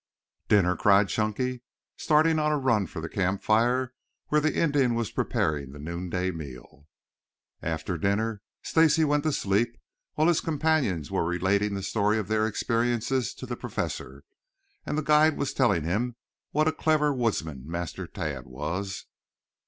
[0.47, 1.61] "Dinner!" cried Chunky,
[1.95, 3.93] starting on a run for the campfire
[4.29, 6.87] where the Indian was preparing the noonday meal.
[7.61, 9.77] After dinner Stacy went to sleep
[10.15, 14.23] while his companions were relating the story of their experiences to the Professor,
[14.87, 16.15] and the guide was telling him
[16.49, 19.05] what a clever woodsman Master Tad was.